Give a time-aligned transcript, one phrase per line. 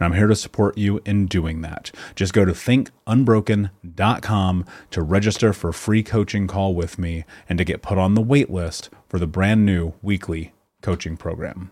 [0.00, 1.92] and I'm here to support you in doing that.
[2.16, 7.64] Just go to thinkunbroken.com to register for a free coaching call with me and to
[7.64, 11.70] get put on the wait list for the brand new weekly coaching program.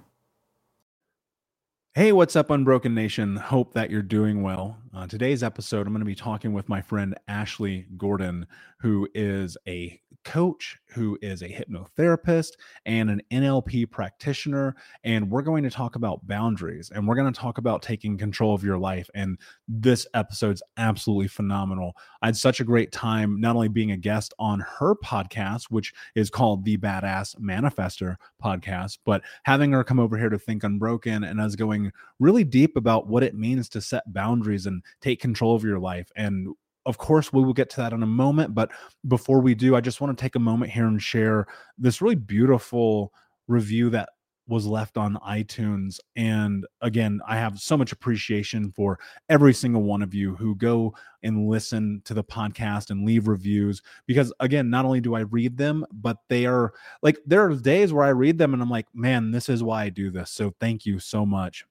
[1.94, 3.37] Hey, what's up, Unbroken Nation?
[3.37, 4.77] Hope that you're doing well.
[4.94, 8.47] Uh, today's episode, I'm going to be talking with my friend Ashley Gordon,
[8.78, 12.53] who is a coach, who is a hypnotherapist
[12.87, 14.77] and an NLP practitioner.
[15.04, 18.54] And we're going to talk about boundaries and we're going to talk about taking control
[18.54, 19.10] of your life.
[19.15, 21.97] And this episode's absolutely phenomenal.
[22.22, 25.93] I had such a great time not only being a guest on her podcast, which
[26.15, 31.25] is called the Badass Manifester podcast, but having her come over here to Think Unbroken
[31.25, 35.55] and us going really deep about what it means to set boundaries and take control
[35.55, 36.11] of your life.
[36.16, 36.49] And
[36.87, 38.55] of course, we will get to that in a moment.
[38.55, 38.71] But
[39.06, 41.47] before we do, I just want to take a moment here and share
[41.77, 43.12] this really beautiful
[43.47, 44.09] review that
[44.49, 46.00] was left on iTunes.
[46.16, 50.95] And again, I have so much appreciation for every single one of you who go
[51.22, 53.83] and listen to the podcast and leave reviews.
[54.06, 56.72] Because again, not only do I read them, but they are
[57.03, 59.84] like, there are days where I read them and I'm like, man, this is why
[59.84, 60.31] I do this.
[60.31, 61.66] So thank you so much.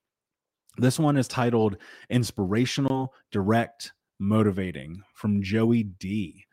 [0.79, 1.77] This one is titled
[2.11, 6.45] Inspirational, Direct, motivating from Joey D.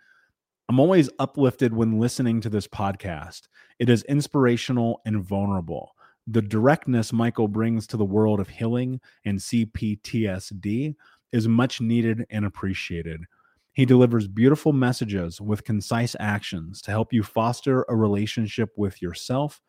[0.66, 3.42] I'm always uplifted when listening to this podcast.
[3.78, 5.94] It is inspirational and vulnerable.
[6.26, 10.94] The directness Michael brings to the world of healing and CPTSD
[11.32, 13.20] is much needed and appreciated.
[13.74, 19.60] He delivers beautiful messages with concise actions to help you foster a relationship with yourself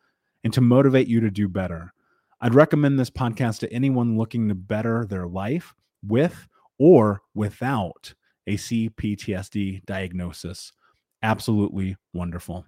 [0.44, 1.92] and to motivate you to do better.
[2.40, 5.74] I'd recommend this podcast to anyone looking to better their life
[6.06, 6.48] with
[6.78, 8.14] or without
[8.46, 10.72] a CPTSD diagnosis.
[11.22, 12.66] Absolutely wonderful.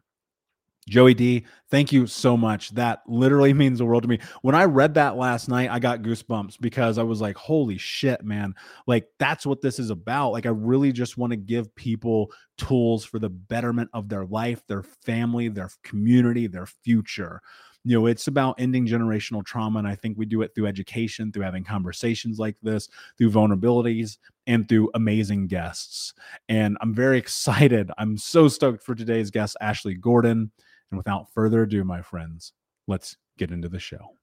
[0.89, 2.71] Joey D, thank you so much.
[2.71, 4.21] That literally means the world to me.
[4.43, 8.25] When I read that last night, I got goosebumps because I was like, holy shit,
[8.25, 8.55] man.
[8.87, 10.33] Like, that's what this is about.
[10.33, 14.63] Like, I really just want to give people tools for the betterment of their life,
[14.67, 17.43] their family, their community, their future.
[17.85, 19.79] You know, it's about ending generational trauma.
[19.79, 24.19] And I think we do it through education, through having conversations like this, through vulnerabilities,
[24.47, 26.13] and through amazing guests.
[26.49, 27.91] And I'm very excited.
[27.97, 30.51] I'm so stoked for today's guest, Ashley Gordon.
[30.91, 32.53] And without further ado, my friends,
[32.87, 34.18] let's get into the show.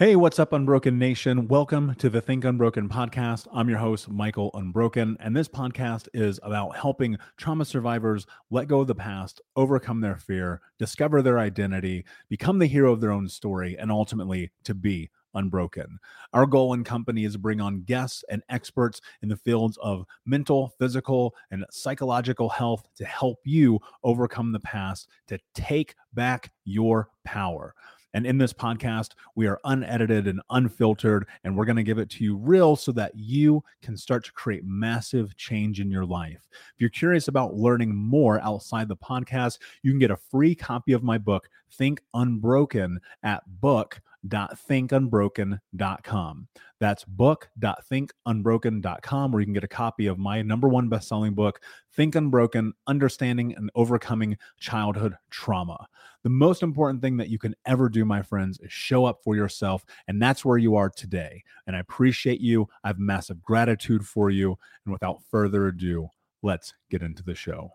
[0.00, 1.46] Hey, what's up, Unbroken Nation?
[1.46, 3.46] Welcome to the Think Unbroken podcast.
[3.52, 8.80] I'm your host, Michael Unbroken, and this podcast is about helping trauma survivors let go
[8.80, 13.28] of the past, overcome their fear, discover their identity, become the hero of their own
[13.28, 15.98] story, and ultimately to be unbroken.
[16.32, 20.06] Our goal and company is to bring on guests and experts in the fields of
[20.24, 27.10] mental, physical, and psychological health to help you overcome the past, to take back your
[27.26, 27.74] power.
[28.14, 32.10] And in this podcast, we are unedited and unfiltered, and we're going to give it
[32.10, 36.48] to you real so that you can start to create massive change in your life.
[36.50, 40.92] If you're curious about learning more outside the podcast, you can get a free copy
[40.92, 46.48] of my book, Think Unbroken, at book book.thinkunbroken.com.
[46.78, 51.60] That's book.thinkunbroken.com, where you can get a copy of my number one best-selling book,
[51.94, 55.86] Think Unbroken: Understanding and Overcoming Childhood Trauma.
[56.22, 59.36] The most important thing that you can ever do, my friends, is show up for
[59.36, 61.42] yourself, and that's where you are today.
[61.66, 62.68] And I appreciate you.
[62.84, 64.58] I have massive gratitude for you.
[64.84, 66.08] And without further ado,
[66.42, 67.72] let's get into the show.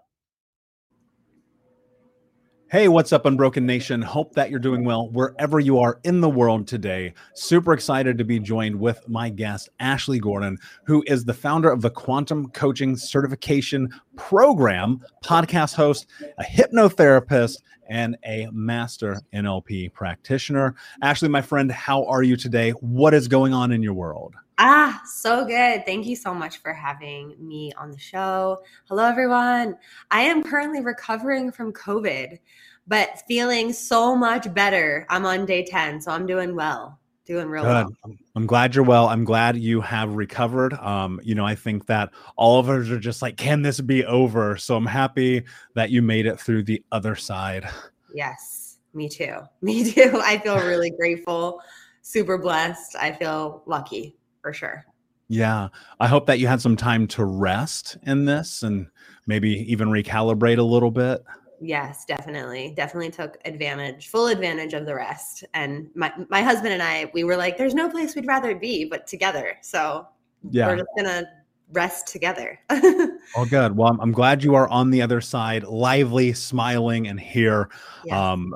[2.76, 4.02] Hey, what's up, Unbroken Nation?
[4.02, 7.14] Hope that you're doing well wherever you are in the world today.
[7.34, 11.82] Super excited to be joined with my guest, Ashley Gordon, who is the founder of
[11.82, 13.88] the Quantum Coaching Certification
[14.18, 16.08] Program, podcast host,
[16.38, 20.76] a hypnotherapist, and a master NLP practitioner.
[21.02, 22.72] Ashley, my friend, how are you today?
[22.72, 24.36] What is going on in your world?
[24.58, 25.86] Ah, so good.
[25.86, 28.60] Thank you so much for having me on the show.
[28.88, 29.78] Hello, everyone.
[30.12, 32.40] I am currently recovering from COVID,
[32.88, 35.06] but feeling so much better.
[35.10, 36.98] I'm on day 10, so I'm doing well.
[37.26, 37.88] Doing real good.
[38.04, 38.16] well.
[38.36, 39.10] I'm glad you're well.
[39.10, 40.74] I'm glad you have recovered.
[40.76, 44.06] Um, you know, I think that all of us are just like, can this be
[44.06, 44.56] over?
[44.56, 45.44] So I'm happy
[45.74, 47.68] that you made it through the other side.
[48.14, 49.36] Yes, me too.
[49.62, 50.22] Me too.
[50.24, 51.62] I feel really grateful,
[52.04, 52.96] super blessed.
[52.96, 54.16] I feel lucky
[54.46, 54.86] for sure.
[55.28, 55.70] Yeah.
[56.00, 58.86] I hope that you had some time to rest in this and
[59.26, 61.24] maybe even recalibrate a little bit.
[61.60, 62.72] Yes, definitely.
[62.78, 65.46] Definitely took advantage, full advantage of the rest.
[65.56, 68.86] And my my husband and I, we were like, there's no place we'd rather be
[68.86, 69.58] but together.
[69.64, 70.06] So
[70.52, 70.68] yeah.
[70.68, 71.24] we're just gonna
[71.72, 72.60] rest together.
[72.70, 73.76] oh, good.
[73.76, 77.70] Well, I'm, I'm, glad you are on the other side, lively, smiling, and here.
[78.12, 78.56] Um,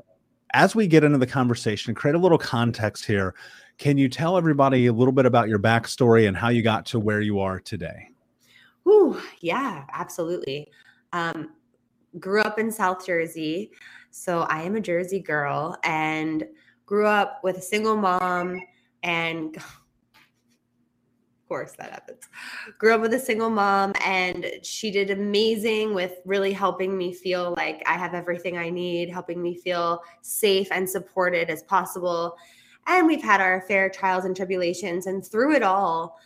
[0.53, 3.33] as we get into the conversation, create a little context here.
[3.79, 6.99] Can you tell everybody a little bit about your backstory and how you got to
[6.99, 8.09] where you are today?
[8.85, 10.69] Ooh, yeah, absolutely.
[11.13, 11.53] Um,
[12.19, 13.71] grew up in South Jersey.
[14.11, 16.45] So I am a Jersey girl and
[16.85, 18.61] grew up with a single mom
[19.03, 19.63] and of
[21.47, 22.23] course that happens.
[22.79, 27.53] Grew up with a single mom and she did amazing with really helping me feel
[27.55, 32.35] like I have everything I need, helping me feel safe and supported as possible
[32.97, 35.05] and we've had our fair trials and tribulations.
[35.07, 36.17] And through it all,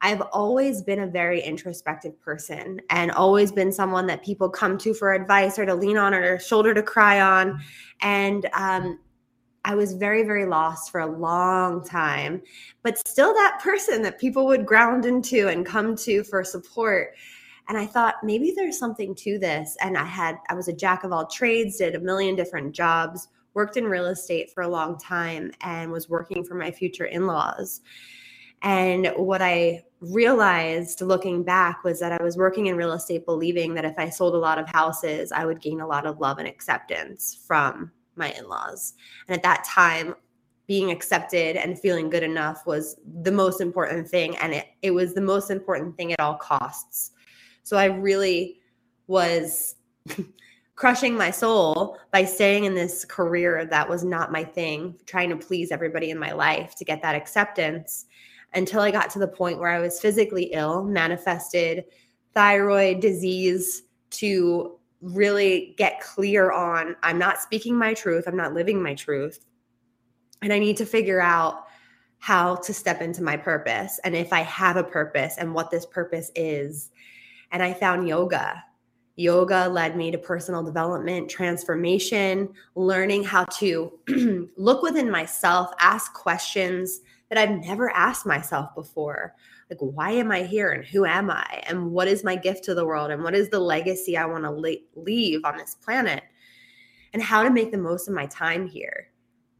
[0.00, 4.92] I've always been a very introspective person and always been someone that people come to
[4.92, 7.60] for advice or to lean on or a shoulder to cry on.
[8.00, 8.98] And um,
[9.64, 12.42] I was very, very lost for a long time,
[12.82, 17.14] but still that person that people would ground into and come to for support.
[17.68, 19.76] And I thought maybe there's something to this.
[19.80, 23.28] And I had, I was a jack of all trades, did a million different jobs,
[23.56, 27.26] worked in real estate for a long time and was working for my future in
[27.26, 27.80] laws.
[28.60, 33.72] And what I realized looking back was that I was working in real estate believing
[33.74, 36.38] that if I sold a lot of houses, I would gain a lot of love
[36.38, 38.92] and acceptance from my in laws.
[39.26, 40.14] And at that time,
[40.66, 44.36] being accepted and feeling good enough was the most important thing.
[44.36, 47.12] And it, it was the most important thing at all costs.
[47.62, 48.60] So I really
[49.06, 49.76] was
[50.76, 55.36] crushing my soul by staying in this career that was not my thing, trying to
[55.36, 58.04] please everybody in my life to get that acceptance
[58.54, 61.84] until I got to the point where I was physically ill, manifested
[62.34, 68.82] thyroid disease to really get clear on I'm not speaking my truth, I'm not living
[68.82, 69.46] my truth.
[70.42, 71.64] And I need to figure out
[72.18, 75.86] how to step into my purpose and if I have a purpose and what this
[75.86, 76.90] purpose is.
[77.52, 78.62] And I found yoga
[79.16, 83.98] Yoga led me to personal development, transformation, learning how to
[84.56, 89.34] look within myself, ask questions that I've never asked myself before.
[89.70, 91.62] like why am i here and who am i?
[91.66, 93.10] And what is my gift to the world?
[93.10, 96.22] And what is the legacy i want to le- leave on this planet?
[97.12, 99.08] And how to make the most of my time here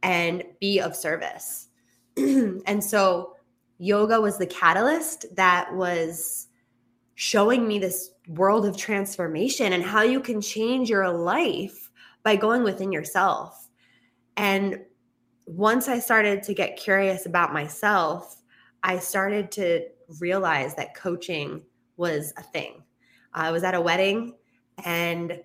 [0.03, 1.69] and be of service.
[2.17, 3.35] And so
[3.79, 6.47] yoga was the catalyst that was
[7.15, 11.89] showing me this world of transformation and how you can change your life
[12.23, 13.67] by going within yourself
[14.37, 14.79] and
[15.47, 18.43] once I started to get curious about myself,
[18.83, 19.85] I started to
[20.19, 21.63] realize that coaching
[21.95, 22.83] was a thing.
[23.33, 24.35] I was at a wedding
[24.83, 25.41] and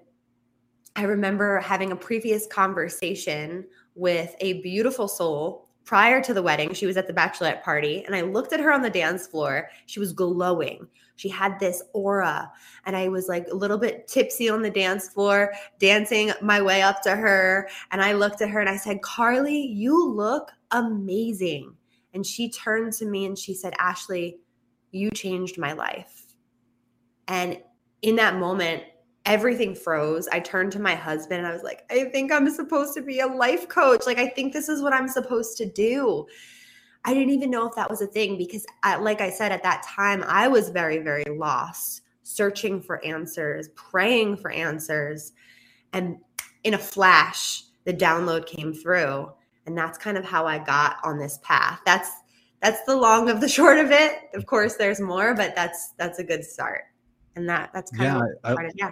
[0.97, 6.75] I remember having a previous conversation with a beautiful soul prior to the wedding.
[6.75, 9.71] She was at the bachelorette party and I looked at her on the dance floor.
[9.87, 10.89] She was glowing.
[11.23, 12.51] She had this aura.
[12.85, 16.83] And I was like a little bit tipsy on the dance floor, dancing my way
[16.83, 17.69] up to her.
[17.93, 21.77] And I looked at her and I said, Carly, you look amazing.
[22.13, 24.41] And she turned to me and she said, Ashley,
[24.91, 26.27] you changed my life.
[27.29, 27.63] And
[28.03, 28.83] in that moment,
[29.25, 30.27] everything froze.
[30.27, 33.21] I turned to my husband and I was like, I think I'm supposed to be
[33.21, 34.07] a life coach.
[34.07, 36.27] Like, I think this is what I'm supposed to do.
[37.05, 39.63] I didn't even know if that was a thing because, I, like I said, at
[39.65, 45.33] that time, I was very, very lost, searching for answers, praying for answers.
[45.93, 46.19] And
[46.65, 49.31] in a flash, the download came through.
[49.67, 51.81] And that's kind of how I got on this path.
[51.85, 52.11] That's
[52.61, 54.31] that's the long of the short of it.
[54.35, 56.83] Of course, there's more, but that's that's a good start.
[57.37, 58.91] And that that's kind yeah, of, I, of yeah.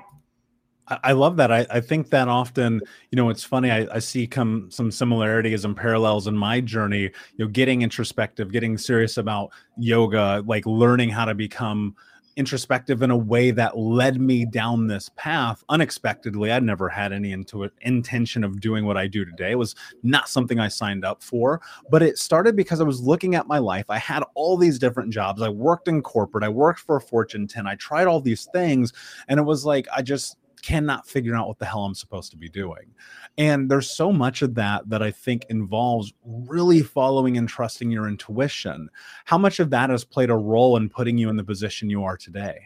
[1.03, 1.53] I love that.
[1.53, 2.81] I, I think that often,
[3.11, 3.71] you know, it's funny.
[3.71, 7.03] I, I see come some similarities and parallels in my journey.
[7.03, 11.95] You know, getting introspective, getting serious about yoga, like learning how to become
[12.37, 16.51] introspective in a way that led me down this path unexpectedly.
[16.51, 19.53] I'd never had any into it, intention of doing what I do today.
[19.53, 23.35] It was not something I signed up for, but it started because I was looking
[23.35, 23.85] at my life.
[23.89, 25.43] I had all these different jobs.
[25.43, 26.45] I worked in corporate.
[26.45, 27.67] I worked for a Fortune 10.
[27.67, 28.93] I tried all these things
[29.29, 32.37] and it was like I just cannot figure out what the hell I'm supposed to
[32.37, 32.95] be doing.
[33.39, 38.09] And there's so much of that that I think involves really following and trusting your
[38.09, 38.89] intuition.
[39.25, 42.05] How much of that has played a role in putting you in the position you
[42.05, 42.61] are today?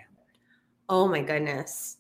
[0.89, 1.97] Oh my goodness.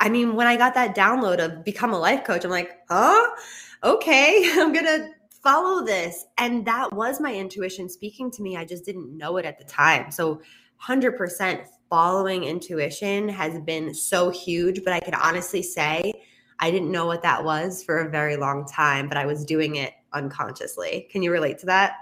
[0.00, 3.36] I mean, when I got that download of become a life coach, I'm like, huh?
[3.84, 5.10] Okay, I'm going to
[5.42, 6.26] follow this.
[6.36, 8.56] And that was my intuition speaking to me.
[8.56, 10.10] I just didn't know it at the time.
[10.10, 10.40] So
[10.82, 16.12] 100% following intuition has been so huge, but I could honestly say
[16.60, 19.76] I didn't know what that was for a very long time, but I was doing
[19.76, 21.08] it unconsciously.
[21.10, 21.92] Can you relate to that?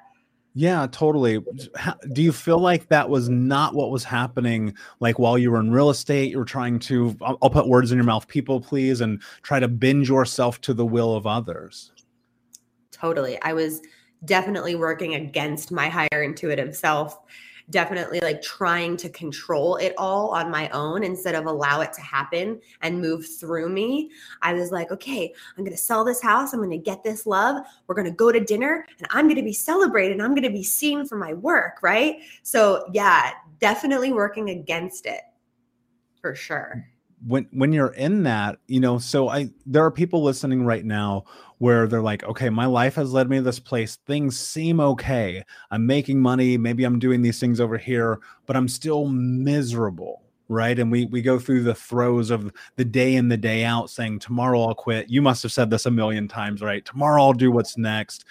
[0.55, 1.45] Yeah, totally.
[2.13, 4.75] Do you feel like that was not what was happening?
[5.01, 7.93] Like while you were in real estate, you were trying to, I'll, I'll put words
[7.93, 11.93] in your mouth, people please, and try to bend yourself to the will of others.
[12.91, 13.39] Totally.
[13.43, 13.83] I was
[14.25, 17.19] definitely working against my higher intuitive self
[17.71, 22.01] definitely like trying to control it all on my own instead of allow it to
[22.01, 24.11] happen and move through me.
[24.43, 26.53] I was like, okay, I'm going to sell this house.
[26.53, 27.65] I'm going to get this love.
[27.87, 30.21] We're going to go to dinner and I'm going to be celebrated.
[30.21, 31.83] I'm going to be seen for my work.
[31.83, 32.17] Right.
[32.43, 35.23] So, yeah, definitely working against it
[36.21, 36.87] for sure
[37.27, 41.25] when when you're in that you know so i there are people listening right now
[41.59, 43.97] where they're like okay my life has led me to this place.
[44.07, 45.43] Things seem okay.
[45.71, 46.59] I'm making money.
[46.59, 50.79] Maybe i'm doing these things over here but i'm still miserable right?
[50.79, 54.21] And we we go through the throes of the day in the day out saying
[54.21, 55.11] tomorrow i'll quit.
[55.11, 56.85] You must have said this a million times right?
[56.85, 58.25] Tomorrow i'll do what's next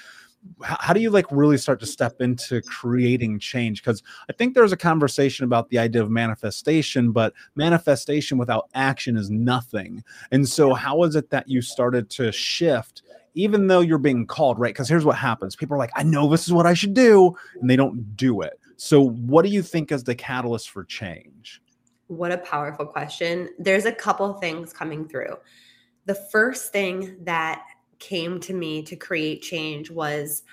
[0.62, 3.82] how do you like really start to step into creating change?
[3.82, 9.18] Because i think there's a conversation about the idea of manifestation but manifestation without action
[9.18, 10.04] is nothing.
[10.32, 13.02] And so how is it that you started to shift
[13.38, 14.74] even though you're being called right?
[14.74, 15.56] Because here's what happens.
[15.56, 18.42] People are like i know this is what i should do and they don't do
[18.42, 18.60] it.
[18.78, 21.62] So what do you think is the catalyst for change?
[22.08, 23.50] What a powerful question.
[23.58, 25.38] There's a couple things coming through.
[26.06, 27.66] The first thing that
[28.06, 30.44] came to me to create change was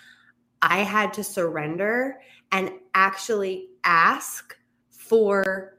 [0.62, 2.18] I had to surrender
[2.50, 4.56] and actually ask
[4.90, 5.75] for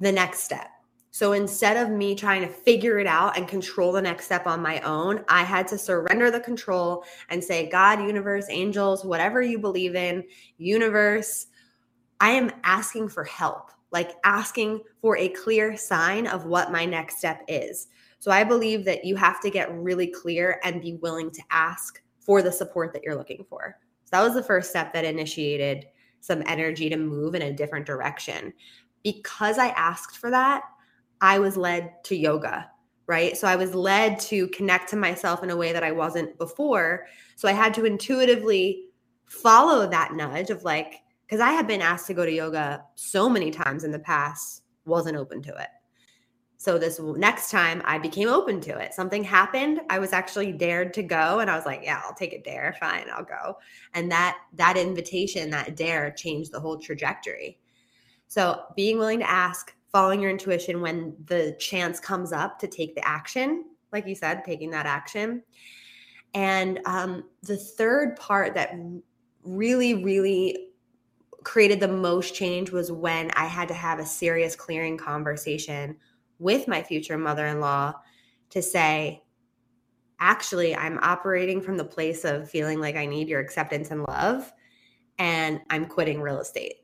[0.00, 0.68] the next step.
[1.10, 4.60] So instead of me trying to figure it out and control the next step on
[4.60, 9.58] my own, I had to surrender the control and say, God, universe, angels, whatever you
[9.58, 10.22] believe in,
[10.58, 11.46] universe,
[12.20, 17.18] I am asking for help, like asking for a clear sign of what my next
[17.18, 17.88] step is.
[18.18, 22.02] So I believe that you have to get really clear and be willing to ask
[22.18, 23.78] for the support that you're looking for.
[24.04, 25.86] So that was the first step that initiated
[26.20, 28.52] some energy to move in a different direction.
[29.04, 30.62] Because I asked for that,
[31.20, 32.70] I was led to yoga,
[33.06, 33.36] right?
[33.36, 37.06] So I was led to connect to myself in a way that I wasn't before.
[37.36, 38.86] So I had to intuitively
[39.26, 40.94] follow that nudge of like,
[41.26, 44.62] because I had been asked to go to yoga so many times in the past,
[44.86, 45.68] wasn't open to it.
[46.60, 48.92] So this next time I became open to it.
[48.92, 49.80] Something happened.
[49.90, 52.76] I was actually dared to go and I was like, yeah, I'll take a dare.
[52.80, 53.58] Fine, I'll go.
[53.94, 57.60] And that that invitation, that dare changed the whole trajectory.
[58.26, 62.96] So being willing to ask, following your intuition when the chance comes up to take
[62.96, 65.42] the action, like you said, taking that action.
[66.34, 68.72] And um, the third part that
[69.44, 70.70] really, really
[71.44, 75.96] created the most change was when I had to have a serious clearing conversation
[76.38, 77.94] with my future mother in law
[78.50, 79.22] to say,
[80.20, 84.52] actually, I'm operating from the place of feeling like I need your acceptance and love,
[85.18, 86.76] and I'm quitting real estate.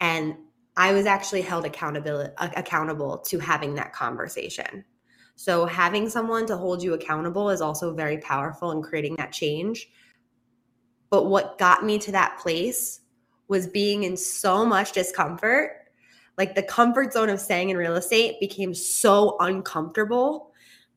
[0.00, 0.36] And
[0.76, 4.84] I was actually held accountable uh, accountable to having that conversation.
[5.36, 9.88] So having someone to hold you accountable is also very powerful in creating that change.
[11.10, 13.00] But what got me to that place
[13.48, 15.83] was being in so much discomfort
[16.36, 20.52] like the comfort zone of staying in real estate became so uncomfortable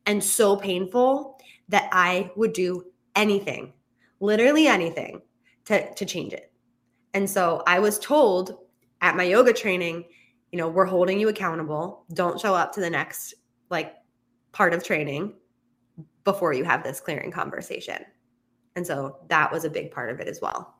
[0.06, 3.72] and so painful that I would do anything,
[4.20, 5.20] literally anything
[5.66, 6.52] to, to change it.
[7.14, 8.58] And so I was told
[9.00, 10.04] at my yoga training,
[10.52, 12.04] you know, we're holding you accountable.
[12.14, 13.34] Don't show up to the next
[13.70, 13.94] like
[14.52, 15.34] part of training
[16.24, 18.04] before you have this clearing conversation.
[18.76, 20.74] And so that was a big part of it as well.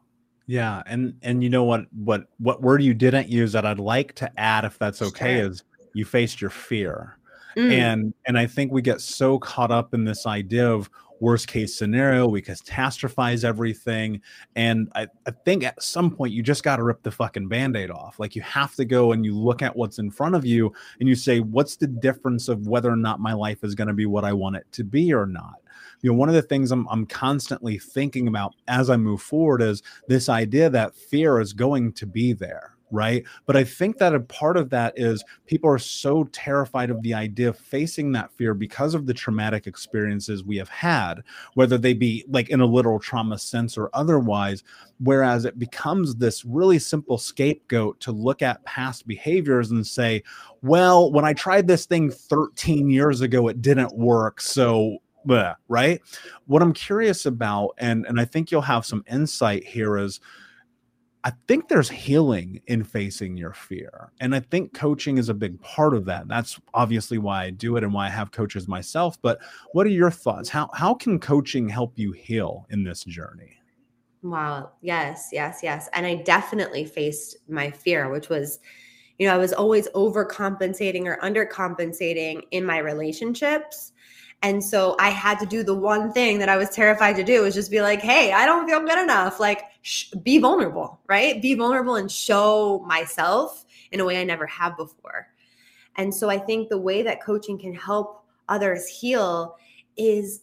[0.48, 4.14] Yeah, and and you know what what what word you didn't use that I'd like
[4.14, 5.50] to add if that's okay sure.
[5.50, 5.62] is
[5.92, 7.18] you faced your fear.
[7.54, 7.72] Mm.
[7.72, 10.88] And and I think we get so caught up in this idea of
[11.20, 14.22] worst case scenario, we catastrophize everything.
[14.56, 17.90] And I, I think at some point you just got to rip the fucking band-aid
[17.90, 18.18] off.
[18.18, 21.08] Like you have to go and you look at what's in front of you and
[21.08, 24.06] you say, what's the difference of whether or not my life is going to be
[24.06, 25.56] what I want it to be or not?
[26.02, 29.62] You know one of the things I'm, I'm constantly thinking about as i move forward
[29.62, 33.24] is this idea that fear is going to be there right?
[33.46, 37.14] But i think that a part of that is people are so terrified of the
[37.14, 41.22] idea of facing that fear because of the traumatic experiences we have had
[41.54, 44.62] whether they be like in a literal trauma sense or otherwise
[45.00, 50.22] whereas it becomes this really simple scapegoat to look at past behaviors and say
[50.62, 56.00] well when i tried this thing 13 years ago it didn't work so bleh, right?
[56.46, 60.20] What I'm curious about, and and I think you'll have some insight here, is
[61.24, 64.12] I think there's healing in facing your fear.
[64.20, 66.28] And I think coaching is a big part of that.
[66.28, 69.20] That's obviously why I do it and why I have coaches myself.
[69.20, 69.38] But
[69.72, 70.48] what are your thoughts?
[70.48, 73.56] How how can coaching help you heal in this journey?
[74.22, 74.70] Wow.
[74.80, 75.88] Yes, yes, yes.
[75.92, 78.58] And I definitely faced my fear, which was,
[79.18, 83.92] you know, I was always overcompensating or undercompensating in my relationships
[84.42, 87.42] and so I had to do the one thing that I was terrified to do
[87.42, 89.40] was just be like, hey, I don't feel good enough.
[89.40, 91.42] Like, sh- be vulnerable, right?
[91.42, 95.26] Be vulnerable and show myself in a way I never have before.
[95.96, 99.56] And so I think the way that coaching can help others heal
[99.96, 100.42] is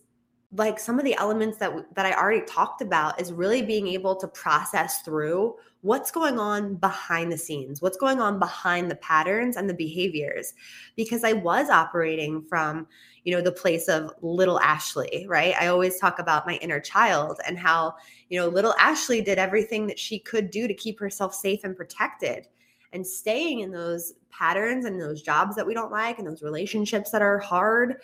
[0.52, 4.16] like some of the elements that that I already talked about is really being able
[4.18, 9.56] to process through what's going on behind the scenes, what's going on behind the patterns
[9.56, 10.54] and the behaviors
[10.96, 12.88] because I was operating from
[13.26, 15.54] you know the place of little ashley right?
[15.60, 17.96] I always talk about my inner child and how
[18.30, 21.76] you know little ashley did everything that she could do to keep herself safe and
[21.76, 22.48] protected.
[22.94, 27.12] And staying in those patterns and those jobs that we don't like and those relationships
[27.12, 27.98] that are hard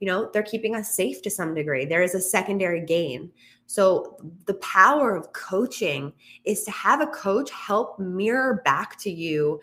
[0.00, 1.84] you know they're keeping us safe to some degree.
[1.84, 3.30] There is a secondary gain.
[3.66, 6.12] So the power of coaching
[6.44, 9.60] is to have a coach help mirror back to you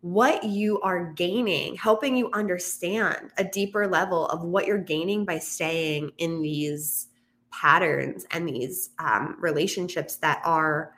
[0.00, 5.38] what you are gaining, helping you understand a deeper level of what you're gaining by
[5.38, 7.08] staying in these
[7.50, 10.92] patterns and these um, relationships that are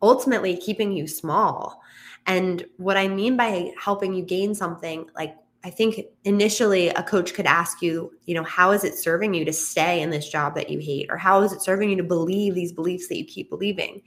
[0.00, 1.82] ultimately keeping you small.
[2.26, 7.34] And what I mean by helping you gain something, like I think initially a coach
[7.34, 10.54] could ask you, you know, how is it serving you to stay in this job
[10.54, 11.06] that you hate?
[11.10, 14.02] Or how is it serving you to believe these beliefs that you keep believing?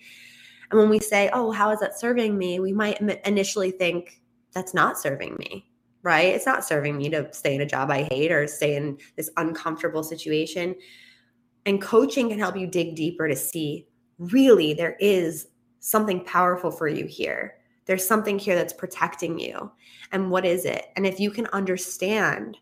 [0.72, 2.60] And when we say, oh, how is that serving me?
[2.62, 4.22] We might initially think,
[4.54, 5.70] that's not serving me
[6.04, 6.34] right?
[6.34, 9.30] It's not serving me to stay in a job i hate or stay in this
[9.38, 10.76] uncomfortable situation.
[11.66, 15.48] And coaching can help you dig deeper to see really there is
[15.80, 17.56] something powerful for you here.
[17.86, 19.72] There's something here that's protecting you.
[20.12, 20.88] And what is it?
[20.96, 22.58] And if you can understand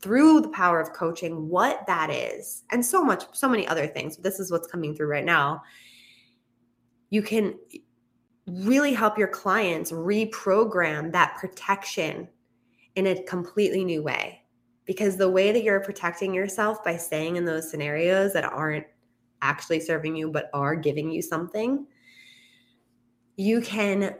[0.00, 4.18] through the power of coaching what that is and so much so many other things
[4.18, 5.62] this is what's coming through right now
[7.08, 7.54] you can
[8.46, 12.28] really help your clients reprogram that protection
[12.94, 14.42] in a completely new way.
[14.84, 18.86] Because the way that you're protecting yourself by staying in those scenarios that aren't
[19.42, 21.86] actually serving you, but are giving you something,
[23.36, 24.14] you can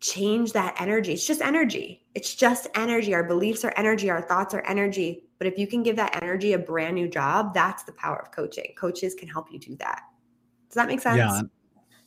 [0.00, 1.14] change that energy.
[1.14, 2.04] It's just energy.
[2.14, 3.14] It's just energy.
[3.14, 4.10] Our beliefs are energy.
[4.10, 5.24] Our thoughts are energy.
[5.38, 8.30] But if you can give that energy a brand new job, that's the power of
[8.30, 8.74] coaching.
[8.78, 10.02] Coaches can help you do that.
[10.68, 11.16] Does that make sense?
[11.16, 11.40] Yeah.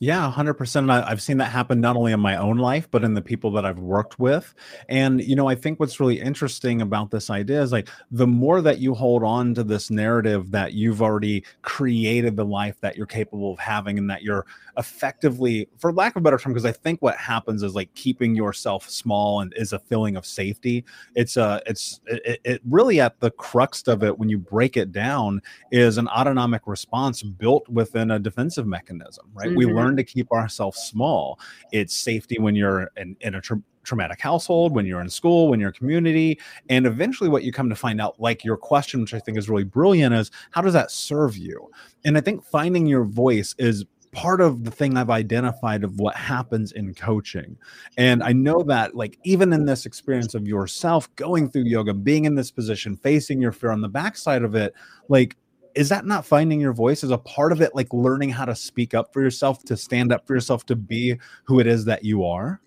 [0.00, 0.90] Yeah, 100%.
[0.92, 3.50] I, I've seen that happen not only in my own life, but in the people
[3.52, 4.54] that I've worked with.
[4.88, 8.60] And, you know, I think what's really interesting about this idea is like the more
[8.62, 13.06] that you hold on to this narrative that you've already created the life that you're
[13.06, 16.72] capable of having and that you're effectively, for lack of a better term, because I
[16.72, 20.84] think what happens is like keeping yourself small and is a feeling of safety.
[21.16, 24.76] It's a, uh, it's, it, it really at the crux of it, when you break
[24.76, 29.48] it down, is an autonomic response built within a defensive mechanism, right?
[29.48, 29.56] Mm-hmm.
[29.56, 31.38] We learn to keep ourselves small.
[31.72, 35.60] It's safety when you're in, in a tra- traumatic household, when you're in school, when
[35.60, 36.38] you're community.
[36.68, 39.48] And eventually, what you come to find out, like your question, which I think is
[39.48, 41.70] really brilliant, is how does that serve you?
[42.04, 46.16] And I think finding your voice is part of the thing I've identified of what
[46.16, 47.56] happens in coaching.
[47.96, 52.24] And I know that, like, even in this experience of yourself going through yoga, being
[52.24, 54.74] in this position, facing your fear on the backside of it,
[55.08, 55.36] like,
[55.78, 58.56] is that not finding your voice as a part of it like learning how to
[58.56, 62.04] speak up for yourself to stand up for yourself to be who it is that
[62.04, 62.60] you are?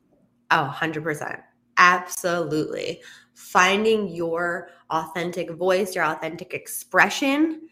[0.49, 1.41] Oh 100%
[1.77, 3.01] absolutely.
[3.33, 7.67] Finding your authentic voice your authentic expression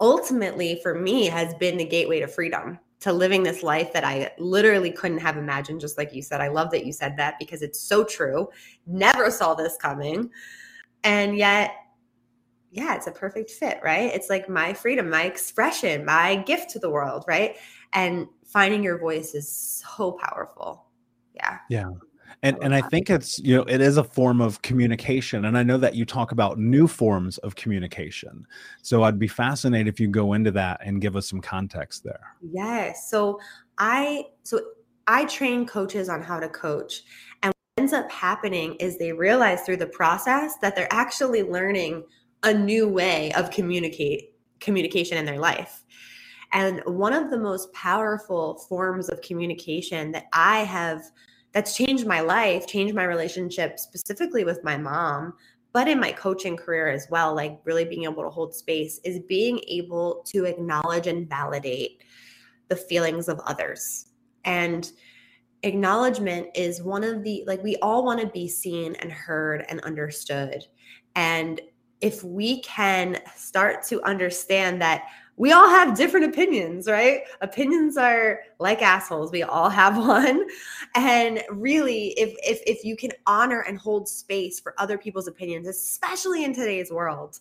[0.00, 4.30] ultimately for me has been the gateway to freedom to living this life that I
[4.38, 6.40] literally couldn't have imagined just like you said.
[6.40, 8.48] I love that you said that because it's so true.
[8.86, 10.30] Never saw this coming.
[11.04, 11.74] And yet
[12.70, 14.12] yeah, it's a perfect fit, right?
[14.12, 17.56] It's like my freedom, my expression, my gift to the world, right?
[17.92, 20.86] And finding your voice is so powerful.
[21.34, 21.58] Yeah.
[21.70, 21.90] Yeah.
[22.42, 25.46] And I and I think it's, you know, it is a form of communication.
[25.46, 28.46] And I know that you talk about new forms of communication.
[28.82, 32.36] So I'd be fascinated if you go into that and give us some context there.
[32.42, 33.10] Yes.
[33.10, 33.40] So
[33.78, 34.60] I so
[35.06, 37.02] I train coaches on how to coach.
[37.42, 42.04] And what ends up happening is they realize through the process that they're actually learning
[42.42, 45.84] a new way of communicate communication in their life.
[46.52, 51.02] And one of the most powerful forms of communication that I have
[51.52, 55.34] that's changed my life, changed my relationship specifically with my mom,
[55.72, 59.20] but in my coaching career as well, like really being able to hold space is
[59.20, 62.02] being able to acknowledge and validate
[62.68, 64.06] the feelings of others.
[64.44, 64.90] And
[65.62, 69.80] acknowledgement is one of the like we all want to be seen and heard and
[69.80, 70.64] understood.
[71.16, 71.60] And
[72.00, 75.04] if we can start to understand that
[75.36, 77.20] we all have different opinions, right?
[77.42, 79.30] Opinions are like assholes.
[79.30, 80.46] We all have one.
[80.96, 85.68] And really, if if if you can honor and hold space for other people's opinions,
[85.68, 87.38] especially in today's world,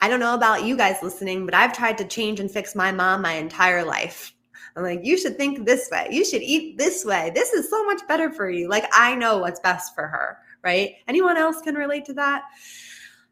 [0.00, 2.90] I don't know about you guys listening, but I've tried to change and fix my
[2.90, 4.34] mom my entire life.
[4.76, 6.08] I'm like, you should think this way.
[6.10, 7.30] You should eat this way.
[7.34, 8.68] This is so much better for you.
[8.68, 10.94] Like, I know what's best for her, right?
[11.08, 12.42] Anyone else can relate to that?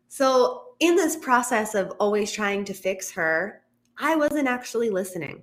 [0.08, 3.62] So, in this process of always trying to fix her,
[3.98, 5.42] I wasn't actually listening.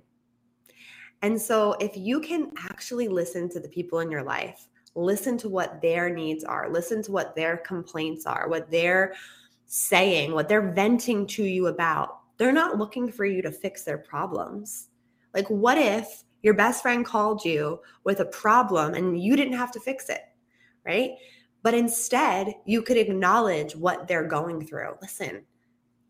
[1.22, 5.48] And so, if you can actually listen to the people in your life, listen to
[5.48, 9.14] what their needs are, listen to what their complaints are, what they're
[9.66, 13.98] saying, what they're venting to you about, they're not looking for you to fix their
[13.98, 14.88] problems.
[15.34, 19.72] Like, what if your best friend called you with a problem and you didn't have
[19.72, 20.22] to fix it,
[20.86, 21.12] right?
[21.62, 24.94] But instead, you could acknowledge what they're going through.
[25.02, 25.42] Listen,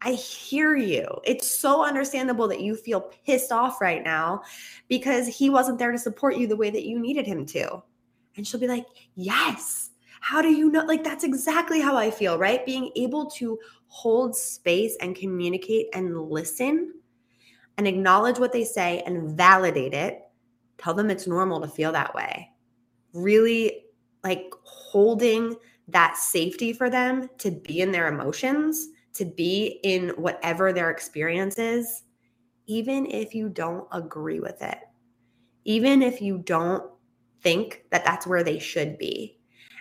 [0.02, 1.07] I hear you.
[1.24, 4.42] It's so understandable that you feel pissed off right now
[4.88, 7.83] because he wasn't there to support you the way that you needed him to.
[8.37, 10.85] And she'll be like, Yes, How do you know?
[10.85, 12.64] Like, that's exactly how I feel, right?
[12.64, 16.94] Being able to hold space and communicate and listen
[17.79, 20.23] and acknowledge what they say and validate it.
[20.77, 22.51] Tell them it's normal to feel that way.
[23.14, 23.85] Really,
[24.23, 30.73] like, holding that safety for them to be in their emotions, to be in whatever
[30.73, 32.03] their experience is,
[32.67, 34.79] even if you don't agree with it,
[35.64, 36.85] even if you don't
[37.43, 39.38] think that that's where they should be.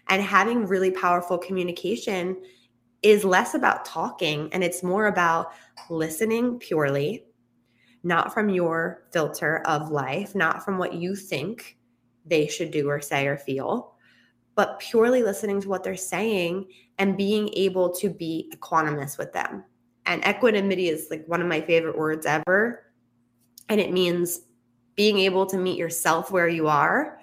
[0.08, 2.42] And having really powerful communication
[3.02, 5.52] is less about talking and it's more about
[5.90, 7.27] listening purely,
[8.04, 11.78] not from your filter of life, not from what you think
[12.26, 13.94] they should do or say or feel,
[14.56, 19.64] but purely listening to what they're saying and being able to be equanimous with them.
[20.06, 22.84] And equanimity is like one of my favorite words ever.
[23.70, 24.42] And it means
[24.96, 27.20] being able to meet yourself where you are.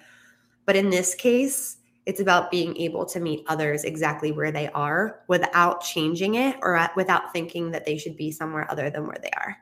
[0.65, 5.21] But in this case, it's about being able to meet others exactly where they are
[5.27, 9.31] without changing it or without thinking that they should be somewhere other than where they
[9.35, 9.57] are.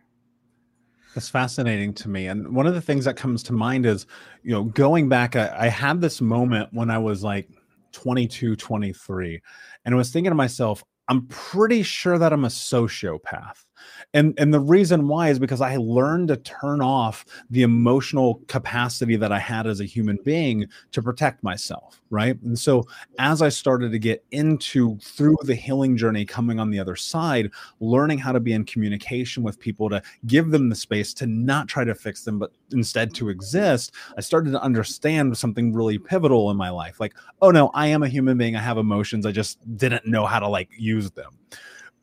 [1.14, 2.28] That's fascinating to me.
[2.28, 4.08] And one of the things that comes to mind is,
[4.42, 7.50] you know, going back, I, I had this moment when I was like
[7.92, 9.42] 22, 23.
[9.86, 13.66] And I was thinking to myself, I'm pretty sure that I'm a sociopath
[14.14, 19.16] and and the reason why is because i learned to turn off the emotional capacity
[19.16, 22.40] that i had as a human being to protect myself right?
[22.44, 22.86] And so
[23.18, 27.50] as i started to get into through the healing journey coming on the other side
[27.80, 31.68] learning how to be in communication with people to give them the space to not
[31.68, 36.52] try to fix them but instead to exist i started to understand something really pivotal
[36.52, 37.00] in my life.
[37.00, 38.56] Like oh no i am a human being.
[38.56, 39.26] I have emotions.
[39.26, 41.38] I just didn't know how to like use them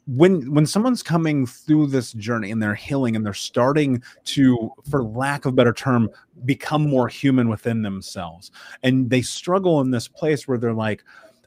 [0.06, 5.04] when when someone's coming through this journey and they're healing and they're starting to for
[5.04, 6.10] lack of a better term
[6.44, 8.50] become more human within themselves
[8.82, 11.04] and they struggle in this place where they're like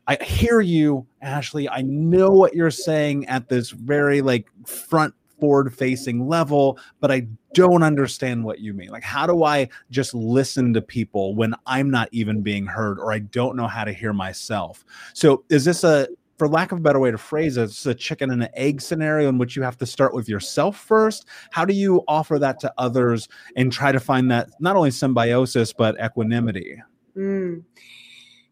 [0.08, 1.68] i hear you ashley.
[1.70, 7.28] I know what you're saying at this very like front forward facing level but i
[7.54, 8.90] don't understand what you mean.
[8.90, 13.12] Like how do i just listen to people when i'm not even being heard or
[13.12, 14.86] i don't know how to hear myself?
[15.14, 16.08] So is this a
[16.44, 18.82] for lack of a better way to phrase it, it's a chicken and an egg
[18.82, 21.26] scenario in which you have to start with yourself first.
[21.52, 25.72] How do you offer that to others and try to find that not only symbiosis,
[25.72, 26.84] but equanimity?
[27.16, 27.64] Mm.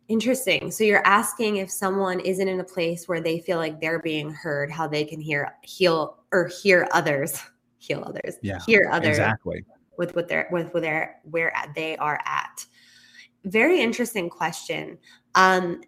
[0.08, 0.72] Interesting.
[0.72, 4.30] So you're asking if someone isn't in a place where they feel like they're being
[4.32, 7.42] heard, how they can hear, heal, or hear others,
[7.78, 9.66] heal others, yeah, hear others exactly
[9.98, 12.66] with what they're with where they're where they are at.
[13.44, 14.98] Very interesting question.
[15.36, 15.82] Um,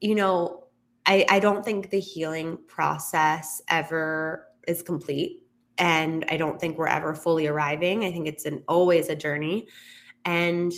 [0.00, 0.63] you know,
[1.06, 5.42] I, I don't think the healing process ever is complete.
[5.76, 8.04] And I don't think we're ever fully arriving.
[8.04, 9.66] I think it's an always a journey.
[10.24, 10.72] And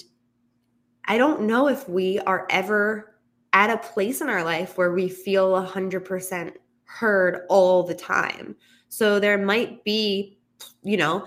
[1.05, 3.17] I don't know if we are ever
[3.53, 6.53] at a place in our life where we feel 100%
[6.85, 8.57] heard all the time.
[8.89, 10.39] So there might be,
[10.83, 11.27] you know,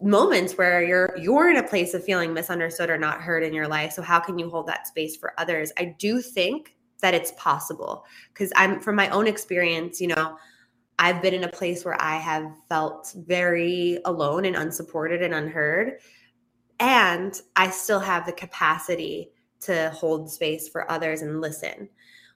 [0.00, 3.66] moments where you're you're in a place of feeling misunderstood or not heard in your
[3.66, 3.92] life.
[3.92, 5.72] So how can you hold that space for others?
[5.78, 8.04] I do think that it's possible.
[8.32, 10.36] Because i'm from my own experience you know
[10.98, 16.00] i've been in a place where i have felt very alone and unsupported and unheard.
[16.80, 19.30] And i still have the capacity
[19.60, 21.88] to hold space for others and listen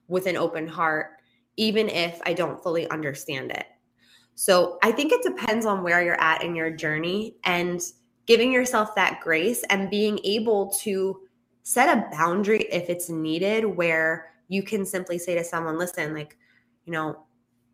[0.07, 1.11] with an open heart
[1.57, 3.65] even if i don't fully understand it.
[4.35, 7.81] So i think it depends on where you're at in your journey and
[8.25, 11.19] giving yourself that grace and being able to
[11.63, 16.37] set a boundary if it's needed where you can simply say to someone, listen, like,
[16.85, 17.23] you know,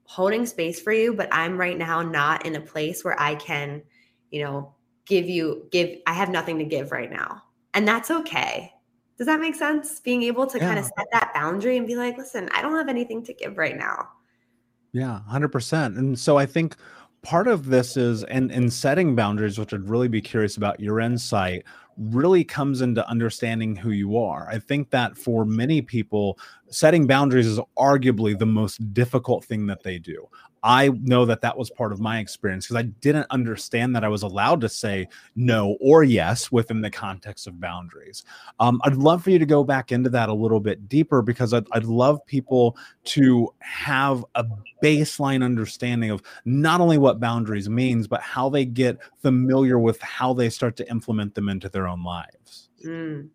[0.03, 3.81] holding space for you, but I'm right now not in a place where I can,
[4.29, 4.75] you know,
[5.07, 7.41] give you, give, I have nothing to give right now.
[7.73, 8.71] And that's okay.
[9.17, 9.99] Does that make sense?
[9.99, 10.67] Being able to yeah.
[10.67, 13.57] kind of set that boundary and be like, listen, I don't have anything to give
[13.57, 14.09] right now.
[14.93, 15.97] Yeah, 100%.
[15.97, 16.75] And so I think
[17.23, 20.99] part of this is and in setting boundaries which i'd really be curious about your
[20.99, 21.63] insight
[21.97, 24.47] really comes into understanding who you are.
[24.49, 26.37] I think that for many people
[26.69, 30.27] setting boundaries is arguably the most difficult thing that they do
[30.67, 34.09] I know that that was part of my experience because I didn't understand that I
[34.09, 38.25] was allowed to say no or yes within the context of boundaries.
[38.59, 41.53] Um, I'd love for you to go back into that a little bit deeper because
[41.53, 42.75] I'd, I'd love people
[43.05, 44.45] to have a
[44.83, 50.33] baseline understanding of not only what boundaries means, but how they get familiar with how
[50.33, 52.67] they start to implement them into their own lives.
[52.85, 53.29] Mm,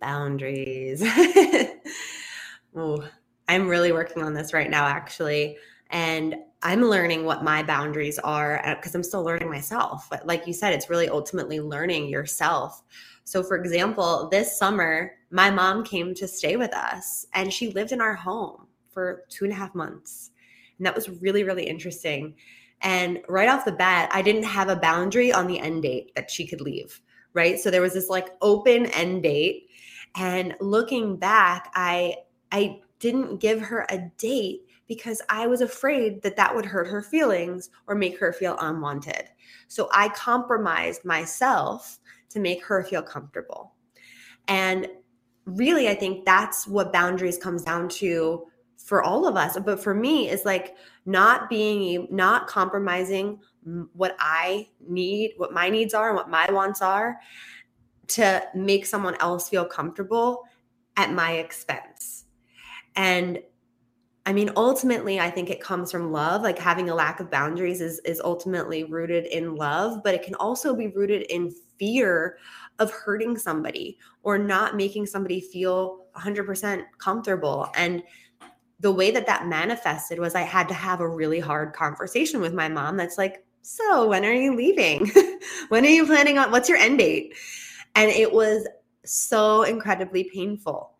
[0.00, 1.04] boundaries.
[2.74, 3.04] oh,
[3.46, 5.56] I'm really working on this right now, actually.
[5.90, 10.08] And I'm learning what my boundaries are because uh, I'm still learning myself.
[10.10, 12.82] But like you said, it's really ultimately learning yourself.
[13.24, 17.92] So, for example, this summer, my mom came to stay with us and she lived
[17.92, 20.30] in our home for two and a half months.
[20.78, 22.34] And that was really, really interesting.
[22.80, 26.30] And right off the bat, I didn't have a boundary on the end date that
[26.30, 27.00] she could leave.
[27.34, 27.58] Right.
[27.58, 29.68] So there was this like open end date.
[30.16, 32.16] And looking back, I,
[32.50, 37.02] I didn't give her a date because I was afraid that that would hurt her
[37.02, 39.28] feelings or make her feel unwanted.
[39.68, 41.98] So I compromised myself
[42.30, 43.74] to make her feel comfortable.
[44.48, 44.88] And
[45.44, 48.46] really, I think that's what boundaries comes down to
[48.76, 49.58] for all of us.
[49.64, 53.40] But for me, is like not being, not compromising
[53.92, 57.18] what I need, what my needs are, and what my wants are
[58.08, 60.44] to make someone else feel comfortable
[60.96, 62.24] at my expense.
[62.96, 63.40] And
[64.28, 66.42] I mean, ultimately, I think it comes from love.
[66.42, 70.34] Like having a lack of boundaries is is ultimately rooted in love, but it can
[70.34, 72.36] also be rooted in fear
[72.78, 77.70] of hurting somebody or not making somebody feel 100% comfortable.
[77.74, 78.02] And
[78.80, 82.52] the way that that manifested was I had to have a really hard conversation with
[82.52, 82.98] my mom.
[82.98, 85.10] That's like, so when are you leaving?
[85.70, 86.50] when are you planning on?
[86.50, 87.34] What's your end date?
[87.94, 88.68] And it was
[89.06, 90.97] so incredibly painful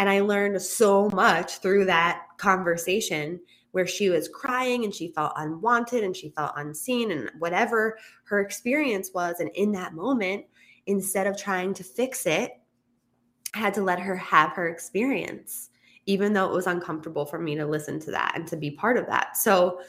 [0.00, 3.38] and I learned so much through that conversation
[3.72, 8.40] where she was crying and she felt unwanted and she felt unseen and whatever her
[8.40, 9.40] experience was.
[9.40, 10.46] And in that moment,
[10.86, 12.52] instead of trying to fix it,
[13.54, 15.68] I had to let her have her experience,
[16.06, 18.96] even though it was uncomfortable for me to listen to that and to be part
[18.96, 19.36] of that.
[19.36, 19.82] So,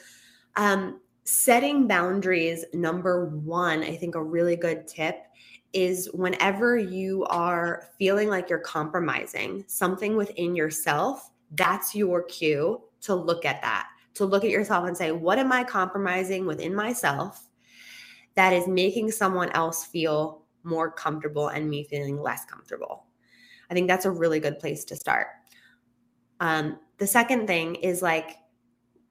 [0.56, 5.24] um, setting boundaries, number one, I think a really good tip
[5.72, 13.14] is whenever you are feeling like you're compromising something within yourself, that's your cue to
[13.14, 17.48] look at that, to look at yourself and say, what am I compromising within myself
[18.34, 23.06] that is making someone else feel more comfortable and me feeling less comfortable?
[23.70, 25.28] I think that's a really good place to start.
[26.40, 28.36] Um, the second thing is like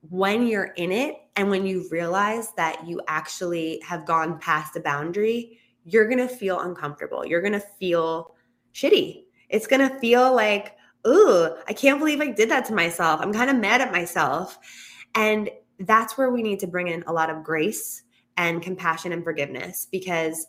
[0.10, 4.80] when you're in it and when you realize that you actually have gone past a
[4.80, 7.26] boundary, you're going to feel uncomfortable.
[7.26, 8.36] You're going to feel
[8.74, 9.24] shitty.
[9.50, 10.76] It's going to feel like,
[11.08, 13.20] ooh, I can't believe I did that to myself.
[13.22, 14.58] I'm kind of mad at myself.
[15.16, 18.04] And that's where we need to bring in a lot of grace
[18.38, 20.48] and compassion and forgiveness because,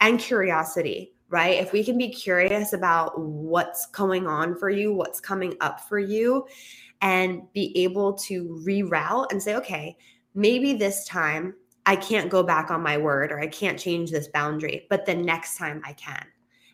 [0.00, 1.58] and curiosity, right?
[1.58, 5.98] If we can be curious about what's going on for you, what's coming up for
[5.98, 6.46] you,
[7.02, 9.96] and be able to reroute and say, okay,
[10.34, 11.54] maybe this time
[11.90, 15.14] I can't go back on my word or I can't change this boundary, but the
[15.16, 16.24] next time I can.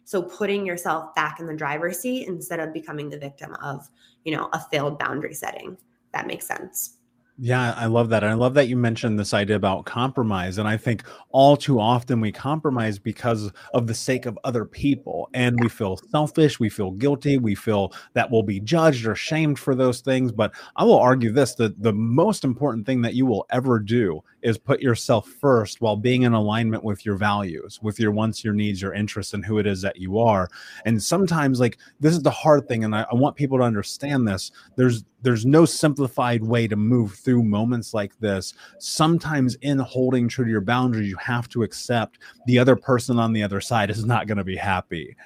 [0.05, 3.89] So putting yourself back in the driver's seat instead of becoming the victim of,
[4.27, 5.79] you know, a failed boundary setting.
[6.13, 6.96] That makes sense.
[7.39, 8.23] Yeah, I love that.
[8.23, 10.57] And I love that you mentioned this idea about compromise.
[10.57, 15.29] And I think all too often we compromise because of the sake of other people.
[15.35, 19.59] And we feel selfish, we feel guilty, we feel that we'll be judged or shamed
[19.59, 20.33] for those things.
[20.33, 24.23] But I will argue this that the most important thing that you will ever do
[24.41, 28.55] is put yourself first while being in alignment with your values, with your wants, your
[28.55, 30.49] needs, your interests, and who it is that you are.
[30.87, 32.83] And sometimes, like, this is the hard thing.
[32.85, 34.53] And I, I want people to understand this.
[34.77, 38.55] There's there's no simplified way to move through moments like this.
[38.79, 43.33] Sometimes, in holding true to your boundaries, you have to accept the other person on
[43.33, 45.17] the other side is not going to be happy.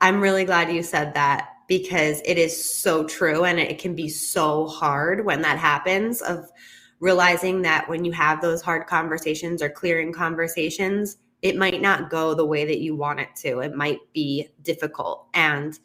[0.00, 4.08] I'm really glad you said that because it is so true and it can be
[4.08, 6.50] so hard when that happens of
[6.98, 12.34] realizing that when you have those hard conversations or clearing conversations it might not go
[12.34, 15.78] the way that you want it to it might be difficult and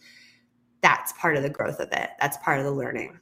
[0.82, 2.10] that's part of the growth of it.
[2.20, 3.20] That's part of the learning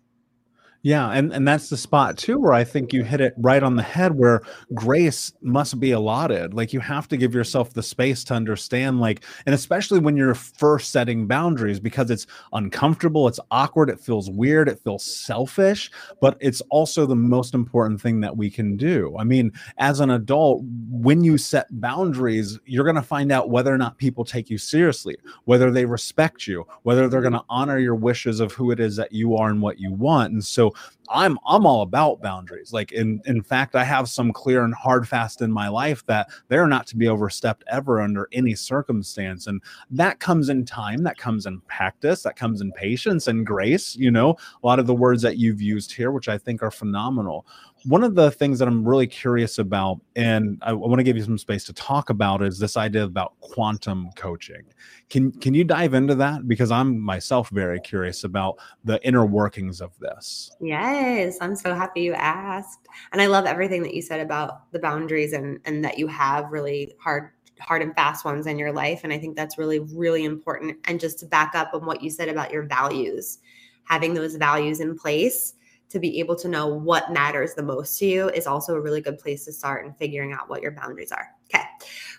[0.88, 3.76] yeah, and and that's the spot too where I think you hit it right on
[3.76, 4.42] the head where
[4.74, 6.54] grace must be allotted.
[6.54, 10.34] Like you have to give yourself the space to understand like and especially when you're
[10.34, 16.38] first setting boundaries because it's uncomfortable, it's awkward, it feels weird, it feels selfish, but
[16.40, 19.14] it's also the most important thing that we can do.
[19.20, 23.74] I mean, as an adult, when you set boundaries, you're going to find out whether
[23.74, 27.78] or not people take you seriously, whether they respect you, whether they're going to honor
[27.78, 30.32] your wishes of who it is that you are and what you want.
[30.32, 30.74] And so
[31.10, 32.74] I'm I'm all about boundaries.
[32.74, 36.30] Like in in fact, I have some clear and hard fast in my life that
[36.48, 39.48] they're not to be overstepped ever under any circumstance.
[39.48, 39.62] And
[39.92, 44.12] that comes in time, that comes in practice, that comes in patience and grace, you
[44.12, 47.46] know, a lot of the words that you've used here, which I think are phenomenal.
[47.88, 51.16] One of the things that I'm really curious about, and I, I want to give
[51.16, 54.64] you some space to talk about, is this idea about quantum coaching.
[55.10, 56.48] Can can you dive into that?
[56.48, 60.52] Because I'm myself very curious about the inner workings of this.
[60.60, 64.80] Yes, I'm so happy you asked, and I love everything that you said about the
[64.80, 69.02] boundaries and and that you have really hard hard and fast ones in your life
[69.04, 72.10] and i think that's really really important and just to back up on what you
[72.12, 73.40] said about your values
[73.86, 75.56] having those values in place
[75.90, 79.02] to be able to know what matters the most to you is also a really
[79.02, 81.28] good place to start in figuring out what your boundaries are.
[81.46, 81.64] Okay.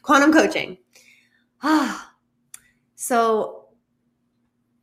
[0.03, 0.79] Quantum coaching.
[1.63, 2.13] Ah.
[2.95, 3.67] so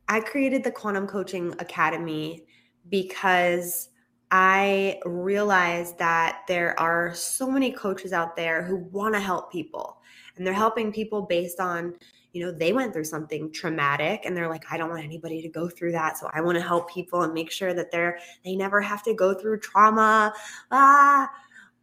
[0.08, 2.44] I created the Quantum Coaching Academy
[2.90, 3.88] because
[4.30, 10.00] I realized that there are so many coaches out there who want to help people
[10.36, 11.94] and they're helping people based on
[12.36, 15.48] you know, they went through something traumatic and they're like, I don't want anybody to
[15.48, 16.18] go through that.
[16.18, 19.14] So I want to help people and make sure that they're, they never have to
[19.14, 20.34] go through trauma.
[20.70, 21.30] Ah,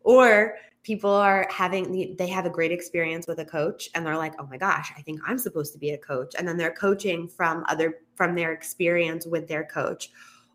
[0.03, 4.35] or people are having, they have a great experience with a coach and they're like,
[4.39, 6.35] oh my gosh, I think I'm supposed to be a coach.
[6.37, 10.11] And then they're coaching from other, from their experience with their coach.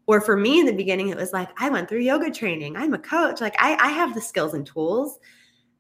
[0.07, 2.77] Or for me in the beginning, it was like, I went through yoga training.
[2.77, 3.41] I'm a coach.
[3.41, 5.19] Like I, I have the skills and tools.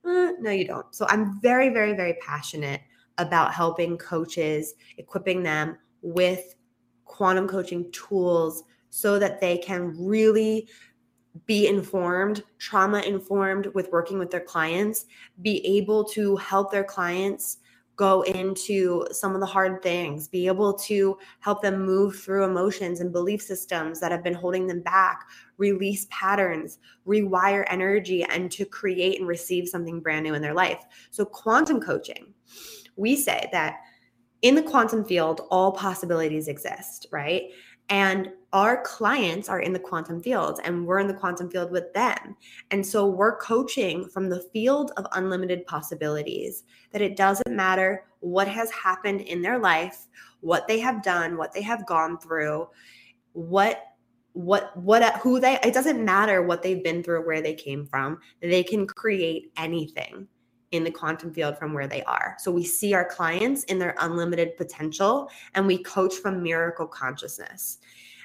[0.04, 0.92] Uh, no, you don't.
[0.92, 2.80] So I'm very, very, very passionate
[3.18, 6.54] about helping coaches, equipping them with
[7.04, 10.68] quantum coaching tools so that they can really
[11.46, 15.06] be informed, trauma informed with working with their clients,
[15.42, 17.58] be able to help their clients
[17.98, 23.00] go into some of the hard things, be able to help them move through emotions
[23.00, 28.64] and belief systems that have been holding them back, release patterns, rewire energy, and to
[28.64, 30.84] create and receive something brand new in their life.
[31.10, 32.32] So, quantum coaching
[32.99, 33.80] we say that
[34.42, 37.44] in the quantum field, all possibilities exist, right?
[37.88, 41.92] And our clients are in the quantum field and we're in the quantum field with
[41.94, 42.36] them.
[42.70, 48.49] And so we're coaching from the field of unlimited possibilities that it doesn't matter what
[48.49, 50.07] has happened in their life,
[50.40, 52.68] what they have done, what they have gone through,
[53.32, 53.82] what
[54.32, 58.20] what what who they it doesn't matter what they've been through where they came from
[58.40, 60.28] they can create anything
[60.70, 62.36] in the quantum field from where they are.
[62.38, 67.78] So we see our clients in their unlimited potential and we coach from miracle consciousness.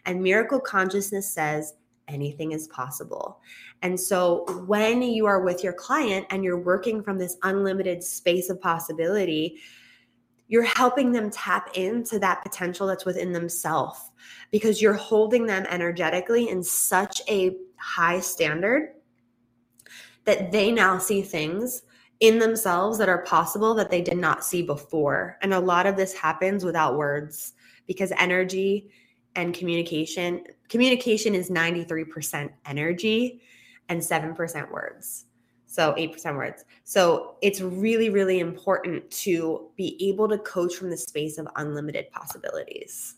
[0.05, 1.73] And miracle consciousness says
[2.09, 3.39] anything is possible.
[3.81, 8.49] And so when you are with your client and you're working from this unlimited space
[8.49, 9.59] of possibility,
[10.47, 14.11] you're helping them tap into that potential that's within themselves
[14.51, 18.89] because you're holding them energetically in such a high standard
[20.25, 21.83] that they now see things
[22.19, 25.37] in themselves that are possible that they did not see before.
[25.41, 27.53] And a lot of this happens without words
[27.87, 28.89] because energy
[29.35, 33.41] and communication communication is 93% energy
[33.89, 35.25] and 7% words.
[35.65, 36.63] So 8% words.
[36.83, 42.11] So it's really really important to be able to coach from the space of unlimited
[42.11, 43.15] possibilities.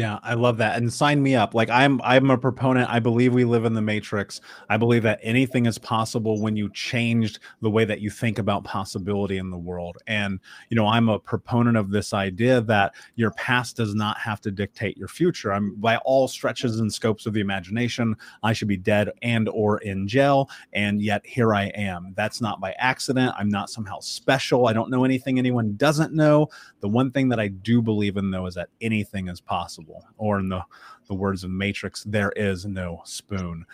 [0.00, 0.78] Yeah, I love that.
[0.78, 1.52] And sign me up.
[1.52, 2.88] Like I'm I'm a proponent.
[2.88, 4.40] I believe we live in the matrix.
[4.70, 8.64] I believe that anything is possible when you changed the way that you think about
[8.64, 9.98] possibility in the world.
[10.06, 10.40] And
[10.70, 14.50] you know, I'm a proponent of this idea that your past does not have to
[14.50, 15.52] dictate your future.
[15.52, 19.82] I'm by all stretches and scopes of the imagination, I should be dead and or
[19.82, 22.14] in jail, and yet here I am.
[22.16, 23.34] That's not by accident.
[23.36, 24.66] I'm not somehow special.
[24.66, 26.48] I don't know anything anyone doesn't know.
[26.80, 30.08] The one thing that I do believe in though is that anything is possible possible.
[30.18, 30.62] Or in the
[31.08, 33.66] the words of Matrix, there is no spoon.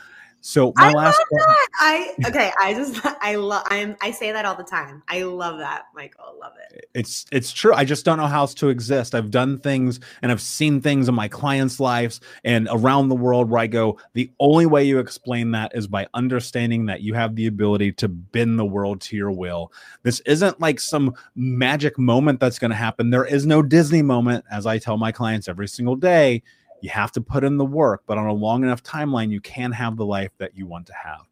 [0.46, 1.68] So my I last that.
[1.74, 5.02] I okay, I just I love I'm I say that all the time.
[5.08, 6.36] I love that, Michael.
[6.40, 6.88] Love it.
[6.94, 7.74] It's it's true.
[7.74, 9.16] I just don't know how else to exist.
[9.16, 13.50] I've done things and I've seen things in my clients' lives and around the world
[13.50, 17.34] where I go, the only way you explain that is by understanding that you have
[17.34, 19.72] the ability to bend the world to your will.
[20.04, 23.10] This isn't like some magic moment that's going to happen.
[23.10, 26.44] There is no Disney moment, as I tell my clients every single day
[26.80, 29.72] you have to put in the work, but on a long enough timeline, you can
[29.72, 31.22] have the life that you want to have.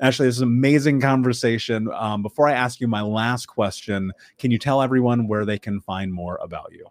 [0.00, 1.88] Actually, this is an amazing conversation.
[1.92, 5.80] Um, before I ask you my last question, can you tell everyone where they can
[5.80, 6.86] find more about you?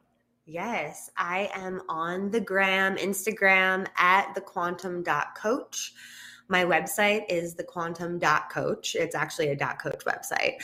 [0.45, 5.93] Yes, I am on the gram, Instagram at the quantum.coach.
[6.47, 8.95] My website is thequantum.coach.
[8.95, 10.55] It's actually a dot .coach website.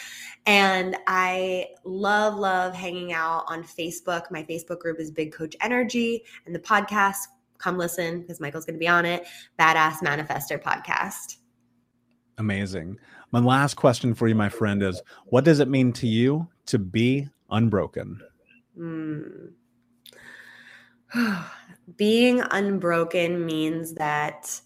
[0.45, 4.29] And I love, love hanging out on Facebook.
[4.29, 7.17] My Facebook group is Big Coach Energy and the podcast.
[7.57, 9.25] Come listen because Michael's going to be on it.
[9.59, 11.37] Badass Manifester podcast.
[12.37, 12.97] Amazing.
[13.31, 16.79] My last question for you, my friend, is what does it mean to you to
[16.79, 18.21] be unbroken?
[18.77, 19.51] Mm.
[21.97, 24.61] Being unbroken means that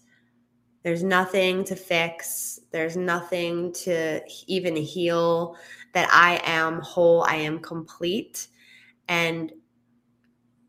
[0.84, 2.60] There's nothing to fix.
[2.70, 5.56] There's nothing to even heal.
[5.94, 8.48] That I am whole, I am complete.
[9.08, 9.50] And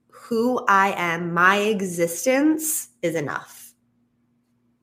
[0.10, 3.74] who I am, my existence is enough.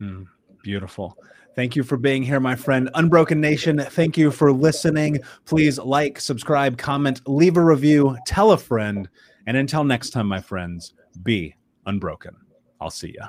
[0.00, 0.26] Mm,
[0.62, 1.16] beautiful.
[1.54, 2.90] Thank you for being here, my friend.
[2.94, 5.18] Unbroken Nation, thank you for listening.
[5.44, 9.08] Please like, subscribe, comment, leave a review, tell a friend.
[9.46, 11.54] And until next time, my friends, be
[11.86, 12.36] unbroken.
[12.80, 13.28] I'll see ya.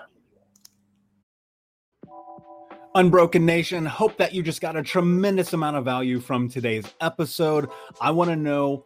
[2.95, 7.67] Unbroken Nation, hope that you just got a tremendous amount of value from today's episode.
[7.99, 8.85] I want to know